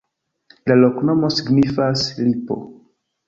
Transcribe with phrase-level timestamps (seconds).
[0.69, 2.61] La loknomo signifas: lipo.